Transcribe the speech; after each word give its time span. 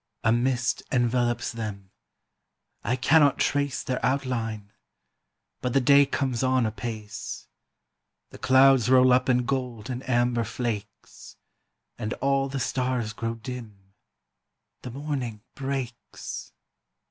"A 0.23 0.31
mist 0.31 0.81
envelops 0.91 1.51
them; 1.51 1.91
I 2.83 2.95
cannot 2.95 3.37
trace 3.37 3.83
Their 3.83 4.03
outline; 4.03 4.71
but 5.61 5.73
the 5.73 5.79
day 5.79 6.07
comes 6.07 6.41
on 6.41 6.65
apace: 6.65 7.45
The 8.31 8.39
clouds 8.39 8.89
roll 8.89 9.13
up 9.13 9.29
in 9.29 9.45
gold 9.45 9.91
and 9.91 10.01
amber 10.09 10.43
flakes, 10.43 11.35
And 11.99 12.13
all 12.15 12.49
the 12.49 12.59
stars 12.59 13.13
grow 13.13 13.35
dim; 13.35 13.93
the 14.81 14.89
morning 14.89 15.43
breaks." 15.53 16.51